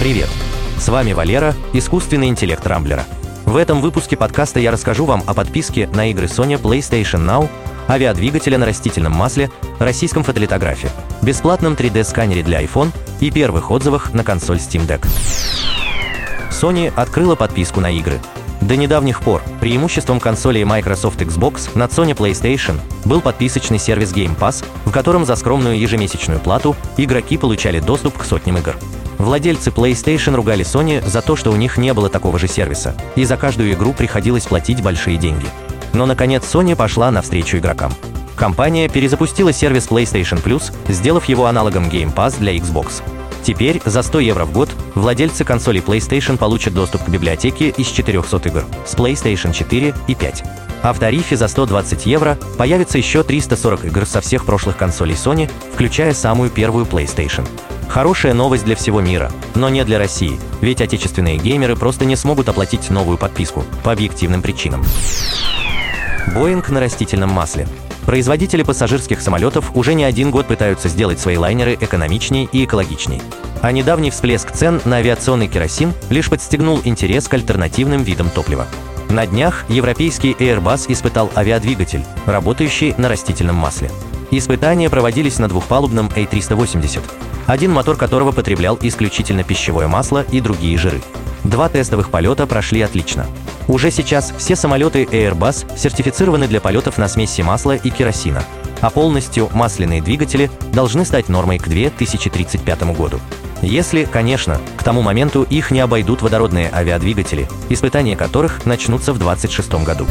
[0.00, 0.28] Привет!
[0.78, 3.04] С вами Валера, искусственный интеллект Рамблера.
[3.46, 7.48] В этом выпуске подкаста я расскажу вам о подписке на игры Sony PlayStation Now,
[7.88, 9.50] авиадвигателя на растительном масле,
[9.80, 10.88] российском фотолитографе,
[11.20, 15.04] бесплатном 3D-сканере для iPhone и первых отзывах на консоль Steam Deck.
[16.52, 18.20] Sony открыла подписку на игры.
[18.60, 24.64] До недавних пор преимуществом консолей Microsoft Xbox над Sony PlayStation был подписочный сервис Game Pass,
[24.84, 28.76] в котором за скромную ежемесячную плату игроки получали доступ к сотням игр.
[29.18, 33.24] Владельцы PlayStation ругали Sony за то, что у них не было такого же сервиса, и
[33.24, 35.46] за каждую игру приходилось платить большие деньги.
[35.92, 37.92] Но, наконец, Sony пошла навстречу игрокам.
[38.36, 43.02] Компания перезапустила сервис PlayStation Plus, сделав его аналогом Game Pass для Xbox.
[43.42, 48.48] Теперь за 100 евро в год владельцы консолей PlayStation получат доступ к библиотеке из 400
[48.48, 50.44] игр с PlayStation 4 и 5.
[50.82, 55.50] А в тарифе за 120 евро появится еще 340 игр со всех прошлых консолей Sony,
[55.72, 57.48] включая самую первую PlayStation.
[57.88, 62.48] Хорошая новость для всего мира, но не для России, ведь отечественные геймеры просто не смогут
[62.48, 64.84] оплатить новую подписку по объективным причинам.
[66.34, 67.66] Боинг на растительном масле.
[68.04, 73.20] Производители пассажирских самолетов уже не один год пытаются сделать свои лайнеры экономичнее и экологичнее.
[73.60, 78.66] А недавний всплеск цен на авиационный керосин лишь подстегнул интерес к альтернативным видам топлива.
[79.10, 83.90] На днях европейский Airbus испытал авиадвигатель, работающий на растительном масле.
[84.30, 87.00] Испытания проводились на двухпалубном A380,
[87.48, 91.00] один мотор которого потреблял исключительно пищевое масло и другие жиры.
[91.44, 93.26] Два тестовых полета прошли отлично.
[93.68, 98.44] Уже сейчас все самолеты Airbus сертифицированы для полетов на смеси масла и керосина,
[98.82, 103.18] а полностью масляные двигатели должны стать нормой к 2035 году.
[103.62, 109.84] Если, конечно, к тому моменту их не обойдут водородные авиадвигатели, испытания которых начнутся в 2026
[109.86, 110.06] году.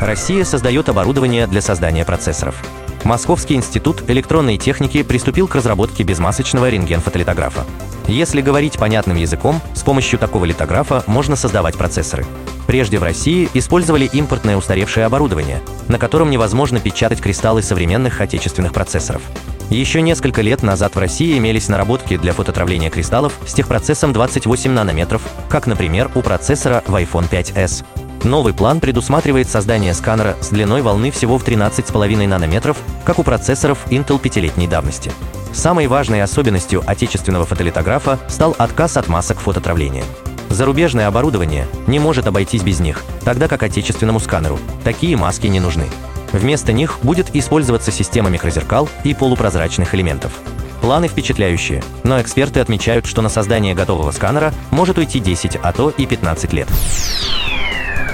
[0.00, 2.62] Россия создает оборудование для создания процессоров.
[3.04, 7.64] Московский институт электронной техники приступил к разработке безмасочного рентген-фотолитографа.
[8.06, 12.26] Если говорить понятным языком, с помощью такого литографа можно создавать процессоры.
[12.66, 19.22] Прежде в России использовали импортное устаревшее оборудование, на котором невозможно печатать кристаллы современных отечественных процессоров.
[19.70, 25.22] Еще несколько лет назад в России имелись наработки для фототравления кристаллов с техпроцессом 28 нанометров,
[25.50, 27.84] как, например, у процессора в iPhone 5s.
[28.24, 33.78] Новый план предусматривает создание сканера с длиной волны всего в 13,5 нанометров, как у процессоров
[33.90, 35.12] Intel пятилетней давности.
[35.52, 40.04] Самой важной особенностью отечественного фотолитографа стал отказ от масок фототравления.
[40.50, 45.86] Зарубежное оборудование не может обойтись без них, тогда как отечественному сканеру такие маски не нужны.
[46.32, 50.32] Вместо них будет использоваться система микрозеркал и полупрозрачных элементов.
[50.80, 55.90] Планы впечатляющие, но эксперты отмечают, что на создание готового сканера может уйти 10, а то
[55.90, 56.68] и 15 лет.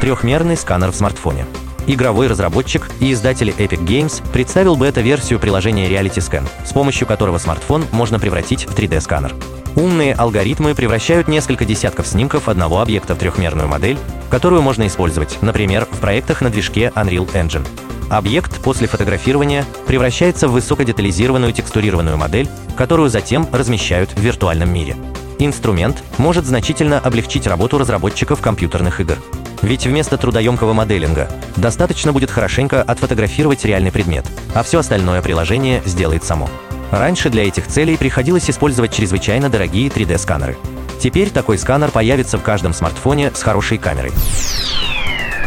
[0.05, 1.47] Трехмерный сканер в смартфоне.
[1.87, 7.87] Игровой разработчик и издатель Epic Games представил бета-версию приложения Reality Scan, с помощью которого смартфон
[7.91, 9.35] можно превратить в 3D-сканер.
[9.77, 13.97] Умные алгоритмы превращают несколько десятков снимков одного объекта в трехмерную модель,
[14.29, 17.67] которую можно использовать, например, в проектах на движке Unreal Engine.
[18.11, 24.97] Объект после фотографирования превращается в высокодетализированную текстурированную модель, которую затем размещают в виртуальном мире.
[25.39, 29.17] Инструмент может значительно облегчить работу разработчиков компьютерных игр.
[29.65, 31.27] Ведь вместо трудоемкого моделинга
[31.57, 36.51] достаточно будет хорошенько отфотографировать реальный предмет, а все остальное приложение сделает само.
[36.91, 40.59] Раньше для этих целей приходилось использовать чрезвычайно дорогие 3D-сканеры.
[41.01, 44.13] Теперь такой сканер появится в каждом смартфоне с хорошей камерой.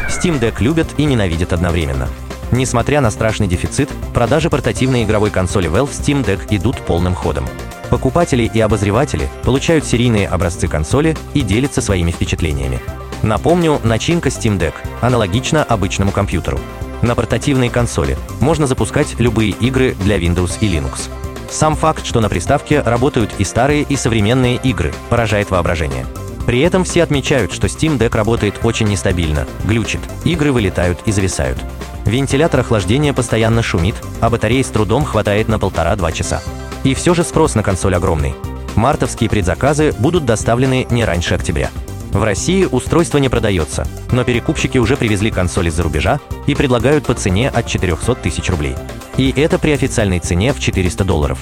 [0.09, 2.07] Steam Deck любят и ненавидят одновременно.
[2.51, 7.45] Несмотря на страшный дефицит, продажи портативной игровой консоли Valve Steam Deck идут полным ходом.
[7.91, 12.81] Покупатели и обозреватели получают серийные образцы консоли и делятся своими впечатлениями.
[13.23, 16.59] Напомню, начинка Steam Deck аналогична обычному компьютеру.
[17.01, 21.09] На портативной консоли можно запускать любые игры для Windows и Linux.
[21.49, 26.05] Сам факт, что на приставке работают и старые, и современные игры, поражает воображение.
[26.45, 31.57] При этом все отмечают, что Steam Deck работает очень нестабильно, глючит, игры вылетают и зависают.
[32.05, 36.41] Вентилятор охлаждения постоянно шумит, а батареи с трудом хватает на полтора-два часа.
[36.83, 38.33] И все же спрос на консоль огромный.
[38.75, 41.69] Мартовские предзаказы будут доставлены не раньше октября.
[42.17, 47.13] В России устройство не продается, но перекупщики уже привезли консоль из-за рубежа и предлагают по
[47.13, 48.75] цене от 400 тысяч рублей.
[49.17, 51.37] И это при официальной цене в 400 долларов.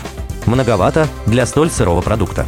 [0.46, 2.46] Многовато для столь сырого продукта.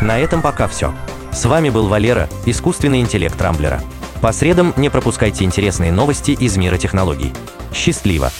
[0.00, 0.94] На этом пока все.
[1.32, 3.82] С вами был Валера, искусственный интеллект Рамблера.
[4.22, 7.32] По средам не пропускайте интересные новости из мира технологий.
[7.74, 8.30] Счастливо!